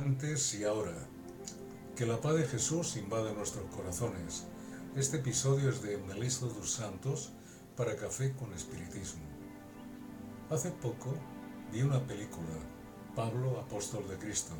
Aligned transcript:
antes 0.00 0.54
y 0.54 0.64
ahora. 0.64 0.96
Que 1.94 2.06
la 2.06 2.20
paz 2.20 2.34
de 2.34 2.46
Jesús 2.46 2.96
invade 2.96 3.34
nuestros 3.34 3.66
corazones. 3.66 4.46
Este 4.96 5.18
episodio 5.18 5.68
es 5.68 5.82
de 5.82 5.98
Melissa 5.98 6.46
dos 6.46 6.72
Santos 6.72 7.32
para 7.76 7.96
Café 7.96 8.32
con 8.32 8.52
Espiritismo. 8.54 9.24
Hace 10.48 10.70
poco 10.70 11.14
vi 11.70 11.82
una 11.82 12.00
película, 12.06 12.56
Pablo, 13.14 13.60
Apóstol 13.60 14.08
de 14.08 14.16
Cristo, 14.16 14.54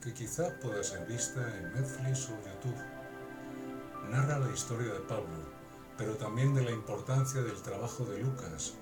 que 0.00 0.14
quizá 0.14 0.58
pueda 0.60 0.82
ser 0.82 1.06
vista 1.06 1.40
en 1.58 1.74
Netflix 1.74 2.30
o 2.30 2.38
YouTube. 2.38 4.10
Narra 4.10 4.38
la 4.38 4.52
historia 4.52 4.94
de 4.94 5.00
Pablo, 5.00 5.52
pero 5.98 6.16
también 6.16 6.54
de 6.54 6.62
la 6.62 6.70
importancia 6.70 7.42
del 7.42 7.60
trabajo 7.60 8.06
de 8.06 8.20
Lucas 8.20 8.72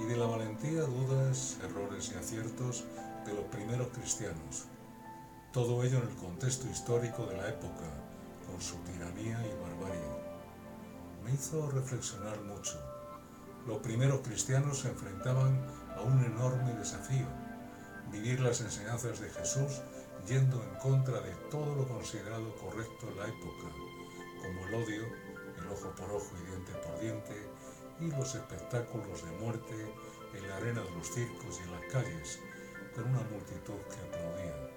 y 0.00 0.04
de 0.04 0.16
la 0.16 0.26
valentía, 0.26 0.82
dudas, 0.84 1.58
errores 1.62 2.12
y 2.14 2.18
aciertos 2.18 2.84
de 3.26 3.34
los 3.34 3.44
primeros 3.44 3.88
cristianos. 3.88 4.68
Todo 5.54 5.84
ello 5.84 5.98
en 5.98 6.08
el 6.08 6.16
contexto 6.16 6.68
histórico 6.68 7.26
de 7.26 7.36
la 7.36 7.48
época, 7.48 7.86
con 8.44 8.60
su 8.60 8.74
tiranía 8.78 9.38
y 9.46 9.62
barbarie. 9.62 10.10
Me 11.22 11.30
hizo 11.30 11.70
reflexionar 11.70 12.40
mucho. 12.42 12.76
Los 13.64 13.78
primeros 13.78 14.22
cristianos 14.22 14.80
se 14.80 14.88
enfrentaban 14.88 15.64
a 15.96 16.00
un 16.00 16.24
enorme 16.24 16.74
desafío, 16.74 17.28
vivir 18.10 18.40
las 18.40 18.62
enseñanzas 18.62 19.20
de 19.20 19.30
Jesús 19.30 19.80
yendo 20.26 20.60
en 20.60 20.74
contra 20.80 21.20
de 21.20 21.30
todo 21.52 21.72
lo 21.76 21.86
considerado 21.86 22.52
correcto 22.56 23.06
en 23.10 23.16
la 23.16 23.28
época, 23.28 23.70
como 24.42 24.66
el 24.66 24.74
odio, 24.74 25.04
el 25.56 25.68
ojo 25.68 25.94
por 25.94 26.10
ojo 26.10 26.32
y 26.42 26.48
diente 26.48 26.72
por 26.84 26.98
diente, 26.98 27.48
y 28.00 28.10
los 28.10 28.34
espectáculos 28.34 29.24
de 29.24 29.30
muerte 29.38 29.86
en 30.34 30.48
la 30.48 30.56
arena 30.56 30.80
de 30.80 30.90
los 30.90 31.06
circos 31.06 31.60
y 31.60 31.62
en 31.62 31.70
las 31.70 31.92
calles, 31.92 32.40
con 32.92 33.04
una 33.04 33.22
multitud 33.30 33.78
que 33.88 34.00
aplaudía 34.08 34.74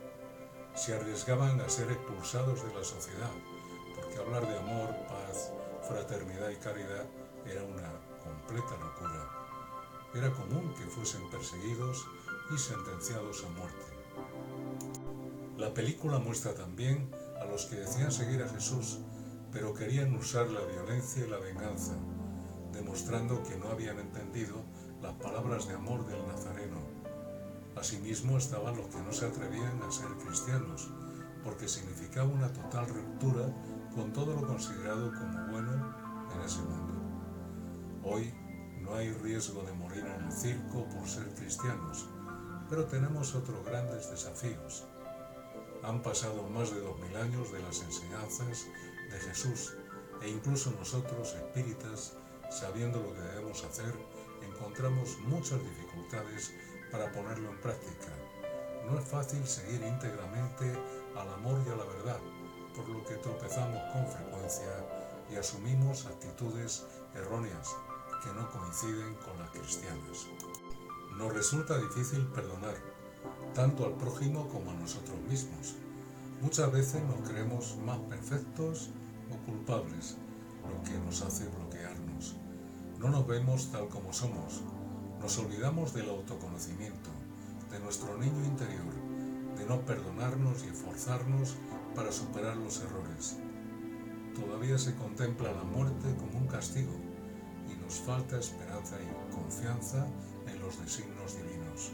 se 0.78 0.94
arriesgaban 0.94 1.60
a 1.60 1.70
ser 1.70 1.92
expulsados 1.92 2.64
de 2.64 2.72
la 2.72 2.84
sociedad, 2.84 3.32
porque 3.96 4.20
hablar 4.20 4.48
de 4.48 4.60
amor, 4.60 4.96
paz, 5.08 5.52
fraternidad 5.88 6.52
y 6.52 6.56
caridad 6.58 7.04
era 7.48 7.64
una 7.64 7.92
completa 8.24 8.78
locura. 8.78 9.28
Era 10.14 10.32
común 10.32 10.76
que 10.76 10.86
fuesen 10.86 11.28
perseguidos 11.32 12.06
y 12.54 12.58
sentenciados 12.60 13.44
a 13.44 13.50
muerte. 13.60 13.86
La 15.58 15.74
película 15.74 16.20
muestra 16.20 16.54
también 16.54 17.12
a 17.42 17.46
los 17.46 17.66
que 17.66 17.78
decían 17.78 18.12
seguir 18.12 18.44
a 18.44 18.50
Jesús, 18.50 19.00
pero 19.52 19.74
querían 19.74 20.16
usar 20.16 20.48
la 20.52 20.62
violencia 20.62 21.26
y 21.26 21.30
la 21.30 21.40
venganza, 21.40 21.96
demostrando 22.72 23.42
que 23.42 23.58
no 23.58 23.70
habían 23.70 23.98
entendido 23.98 24.62
las 25.02 25.14
palabras 25.16 25.68
de 25.68 25.74
amor 25.74 26.06
del 26.06 26.26
Nazareno 26.28 27.07
Asimismo 27.80 28.40
estaban 28.40 28.76
los 28.76 28.88
que 28.88 29.00
no 29.02 29.14
se 29.14 29.28
atrevían 29.28 29.82
a 29.84 29.92
ser 29.92 30.08
cristianos, 30.26 30.90
porque 31.44 31.68
significaba 31.68 32.28
una 32.28 32.52
total 32.52 32.88
ruptura 32.88 33.54
con 33.94 34.12
todo 34.14 34.34
lo 34.34 34.48
considerado 34.48 35.12
como 35.12 35.52
bueno 35.52 35.96
en 36.34 36.42
ese 36.42 36.62
mundo. 36.62 36.94
Hoy 38.04 38.34
no 38.82 38.96
hay 38.96 39.12
riesgo 39.12 39.62
de 39.62 39.74
morir 39.74 40.04
en 40.06 40.26
el 40.26 40.32
circo 40.32 40.90
por 40.90 41.08
ser 41.08 41.32
cristianos, 41.36 42.10
pero 42.68 42.86
tenemos 42.86 43.36
otros 43.36 43.64
grandes 43.64 44.10
desafíos. 44.10 44.86
Han 45.84 46.02
pasado 46.02 46.50
más 46.50 46.72
de 46.72 46.82
dos 46.82 47.00
mil 47.00 47.16
años 47.16 47.52
de 47.52 47.62
las 47.62 47.82
enseñanzas 47.84 48.66
de 49.12 49.20
Jesús 49.20 49.76
e 50.24 50.30
incluso 50.30 50.72
nosotros, 50.72 51.36
espíritas, 51.36 52.18
sabiendo 52.50 53.00
lo 53.04 53.14
que 53.14 53.22
debemos 53.22 53.64
hacer, 53.64 53.94
encontramos 54.42 55.18
muchas 55.28 55.62
dificultades 55.62 56.52
para 56.92 57.12
ponerlo 57.12 57.50
en 57.50 57.62
práctica. 57.62 58.12
No 58.90 59.00
es 59.00 59.06
fácil 59.06 59.46
seguir 59.46 59.82
íntegramente 59.82 60.72
al 61.16 61.34
amor 61.34 61.60
y 61.66 61.70
a 61.70 61.76
la 61.76 61.84
verdad, 61.84 62.20
por 62.76 62.88
lo 62.88 63.04
que 63.04 63.16
tropezamos 63.16 63.82
con 63.92 64.08
frecuencia 64.08 64.68
y 65.32 65.36
asumimos 65.36 66.06
actitudes 66.06 66.86
erróneas 67.16 67.76
que 68.24 68.32
no 68.34 68.50
coinciden 68.50 69.16
con 69.16 69.38
las 69.40 69.50
cristianas. 69.50 70.28
Nos 71.18 71.34
resulta 71.34 71.78
difícil 71.78 72.26
perdonar, 72.28 72.76
tanto 73.54 73.86
al 73.86 73.94
prójimo 73.94 74.48
como 74.48 74.72
a 74.72 74.76
nosotros 74.76 75.18
mismos. 75.28 75.76
Muchas 76.42 76.72
veces 76.72 77.02
nos 77.04 77.28
creemos 77.28 77.76
más 77.86 78.00
perfectos 78.00 78.90
o 79.32 79.46
culpables, 79.46 80.16
lo 80.64 80.84
que 80.84 80.98
nos 81.00 81.22
hace 81.22 81.48
bloquearnos. 81.48 82.36
No 83.00 83.10
nos 83.10 83.28
vemos 83.28 83.72
tal 83.72 83.90
como 83.90 84.14
somos, 84.14 84.62
nos 85.22 85.38
olvidamos 85.40 85.94
del 85.94 86.10
autoconocimiento, 86.10 87.10
de 87.72 87.80
nuestro 87.80 88.18
niño 88.18 88.46
interior, 88.46 88.94
de 89.58 89.66
no 89.66 89.82
perdonarnos 89.82 90.64
y 90.64 90.68
esforzarnos 90.68 91.56
para 91.96 92.12
superar 92.12 92.56
los 92.58 92.80
errores. 92.82 93.38
Todavía 94.36 94.78
se 94.78 94.96
contempla 94.96 95.52
la 95.52 95.64
muerte 95.64 96.16
como 96.18 96.38
un 96.38 96.48
castigo 96.48 96.94
y 97.68 97.84
nos 97.84 97.96
falta 97.96 98.38
esperanza 98.38 98.98
y 99.02 99.34
confianza 99.34 100.06
en 100.48 100.60
los 100.62 100.80
designios 100.80 101.36
divinos. 101.36 101.92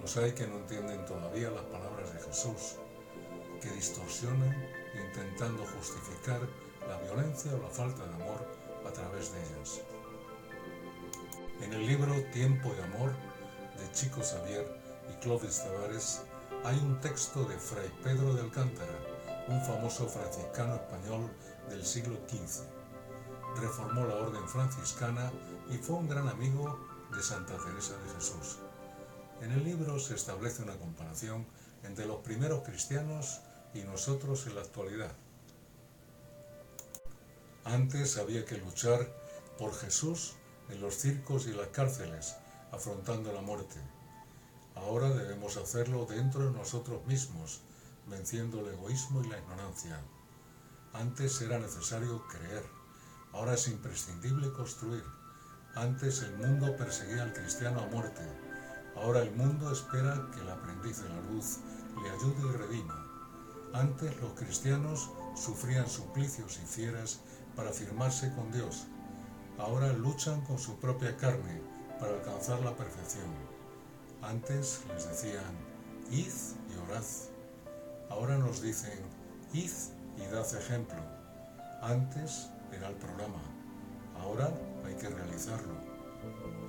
Los 0.00 0.16
hay 0.16 0.32
que 0.32 0.46
no 0.46 0.58
entienden 0.58 1.04
todavía 1.06 1.50
las 1.50 1.64
palabras 1.64 2.12
de 2.12 2.20
Jesús, 2.20 2.76
que 3.60 3.70
distorsionan 3.70 4.54
intentando 5.08 5.64
justificar 5.64 6.40
la 6.88 6.98
violencia 6.98 7.54
o 7.54 7.62
la 7.62 7.70
falta 7.70 8.06
de 8.06 8.14
amor 8.14 8.46
a 8.86 8.92
través 8.92 9.32
de 9.32 9.42
ellas. 9.42 9.80
En 11.60 11.72
el 11.72 11.86
libro 11.86 12.14
Tiempo 12.32 12.74
de 12.74 12.82
Amor 12.82 13.12
de 13.78 13.90
Chico 13.92 14.20
Xavier 14.20 14.66
y 15.10 15.14
Clovis 15.22 15.64
Tavares 15.64 16.20
hay 16.64 16.76
un 16.78 17.00
texto 17.00 17.44
de 17.44 17.58
Fray 17.58 17.90
Pedro 18.04 18.34
de 18.34 18.42
Alcántara, 18.42 18.92
un 19.48 19.62
famoso 19.62 20.06
franciscano 20.06 20.74
español 20.74 21.30
del 21.70 21.84
siglo 21.84 22.18
XV. 22.28 22.62
Reformó 23.58 24.04
la 24.04 24.16
orden 24.16 24.46
franciscana 24.46 25.32
y 25.70 25.78
fue 25.78 25.96
un 25.96 26.08
gran 26.08 26.28
amigo 26.28 26.78
de 27.10 27.22
Santa 27.22 27.56
Teresa 27.56 27.96
de 28.04 28.14
Jesús. 28.14 28.58
En 29.40 29.50
el 29.52 29.64
libro 29.64 29.98
se 29.98 30.14
establece 30.14 30.62
una 30.62 30.76
comparación 30.76 31.46
entre 31.84 32.04
los 32.04 32.18
primeros 32.18 32.64
cristianos 32.64 33.40
y 33.72 33.80
nosotros 33.80 34.46
en 34.46 34.56
la 34.56 34.60
actualidad. 34.60 35.12
Antes 37.64 38.18
había 38.18 38.44
que 38.44 38.58
luchar 38.58 39.10
por 39.58 39.74
Jesús 39.74 40.34
en 40.68 40.80
los 40.80 40.96
circos 40.96 41.46
y 41.46 41.52
las 41.52 41.68
cárceles, 41.68 42.36
afrontando 42.72 43.32
la 43.32 43.40
muerte. 43.40 43.80
Ahora 44.74 45.08
debemos 45.08 45.56
hacerlo 45.56 46.06
dentro 46.06 46.46
de 46.46 46.58
nosotros 46.58 47.04
mismos, 47.06 47.60
venciendo 48.06 48.60
el 48.60 48.74
egoísmo 48.74 49.22
y 49.22 49.28
la 49.28 49.38
ignorancia. 49.38 50.00
Antes 50.92 51.40
era 51.40 51.58
necesario 51.58 52.26
creer, 52.28 52.64
ahora 53.32 53.54
es 53.54 53.68
imprescindible 53.68 54.52
construir. 54.52 55.04
Antes 55.74 56.22
el 56.22 56.36
mundo 56.36 56.76
perseguía 56.76 57.22
al 57.22 57.32
cristiano 57.32 57.80
a 57.80 57.86
muerte, 57.86 58.22
ahora 58.96 59.20
el 59.20 59.30
mundo 59.32 59.70
espera 59.70 60.30
que 60.32 60.40
el 60.40 60.48
aprendiz 60.50 61.02
de 61.02 61.08
la 61.08 61.20
luz 61.22 61.58
le 62.02 62.10
ayude 62.10 62.48
y 62.48 62.56
redima. 62.56 63.06
Antes 63.72 64.16
los 64.20 64.32
cristianos 64.32 65.10
sufrían 65.34 65.88
suplicios 65.88 66.58
y 66.62 66.66
fieras 66.66 67.20
para 67.54 67.72
firmarse 67.72 68.32
con 68.34 68.50
Dios, 68.52 68.86
ahora 69.58 69.92
luchan 69.92 70.40
con 70.42 70.58
su 70.58 70.76
propia 70.76 71.16
carne 71.16 71.60
para 71.98 72.14
alcanzar 72.14 72.60
la 72.60 72.76
perfección. 72.76 73.26
Antes 74.22 74.82
les 74.94 75.08
decían, 75.08 75.54
id 76.10 76.32
y 76.70 76.90
orad. 76.90 77.04
Ahora 78.10 78.38
nos 78.38 78.62
dicen, 78.62 78.98
id 79.52 79.70
y 80.16 80.32
dad 80.32 80.46
ejemplo. 80.54 80.98
Antes 81.82 82.48
era 82.72 82.88
el 82.88 82.96
programa, 82.96 83.40
ahora 84.20 84.52
hay 84.84 84.94
que 84.94 85.08
realizarlo. 85.08 85.74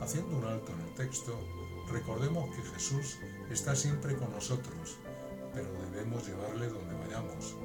Haciendo 0.02 0.38
un 0.38 0.46
alto 0.46 0.72
en 0.74 0.82
el 0.82 0.94
texto, 0.96 1.38
recordemos 1.92 2.56
que 2.56 2.62
Jesús 2.62 3.18
está 3.50 3.76
siempre 3.76 4.16
con 4.16 4.32
nosotros, 4.32 4.98
pero 5.54 5.68
debemos 5.92 6.28
llevarle 6.28 6.68
donde 6.68 6.96
vayamos. 6.96 7.56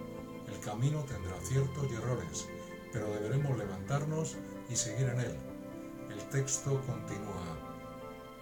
El 0.48 0.58
camino 0.60 1.00
tendrá 1.04 1.36
aciertos 1.36 1.86
y 1.90 1.94
errores, 1.94 2.46
pero 2.92 3.12
deberemos 3.12 3.56
levantarnos 3.58 4.36
y 4.72 4.76
seguir 4.76 5.08
en 5.08 5.20
él. 5.20 5.36
El 6.10 6.18
texto 6.30 6.80
continúa, 6.86 7.58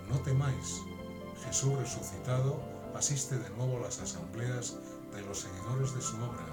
no 0.09 0.19
temáis, 0.21 0.81
Jesús 1.45 1.77
resucitado 1.77 2.61
asiste 2.95 3.37
de 3.37 3.51
nuevo 3.51 3.79
a 3.79 3.81
las 3.81 4.01
asambleas 4.01 4.77
de 5.13 5.23
los 5.23 5.41
seguidores 5.41 5.95
de 5.95 6.01
su 6.01 6.17
obra 6.17 6.47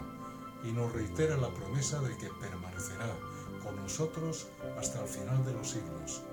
y 0.63 0.71
nos 0.71 0.91
reitera 0.93 1.37
la 1.37 1.53
promesa 1.53 1.99
de 2.01 2.17
que 2.17 2.29
permanecerá 2.41 3.13
con 3.63 3.75
nosotros 3.75 4.47
hasta 4.79 5.01
el 5.01 5.07
final 5.07 5.45
de 5.45 5.53
los 5.53 5.69
siglos. 5.69 6.23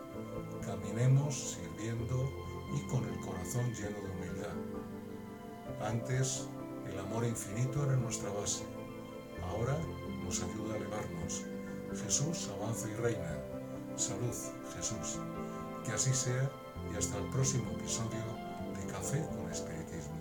Caminemos 0.65 1.57
sirviendo 1.57 2.31
y 2.75 2.81
con 2.89 3.05
el 3.05 3.21
corazón 3.21 3.73
lleno 3.75 3.99
de 4.01 4.11
humildad. 4.11 4.55
Antes, 5.83 6.47
el 6.91 6.99
amor 6.99 7.25
infinito 7.25 7.85
era 7.85 7.97
nuestra 7.97 8.31
base. 8.31 8.64
Jesús 12.03 12.51
avanza 12.59 12.89
y 12.89 12.95
reina. 12.95 13.39
Salud, 13.97 14.35
Jesús. 14.77 15.19
Que 15.85 15.93
así 15.93 16.13
sea 16.13 16.51
y 16.93 16.97
hasta 16.97 17.19
el 17.19 17.25
próximo 17.31 17.71
episodio 17.73 18.25
de 18.77 18.93
Café 18.93 19.25
con 19.37 19.51
Espiritismo. 19.51 20.15